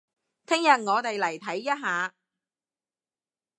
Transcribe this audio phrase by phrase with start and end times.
[0.47, 2.15] 聽日我哋嚟睇一下